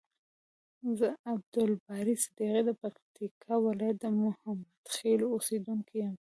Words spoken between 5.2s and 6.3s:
اوسیدونکی یم.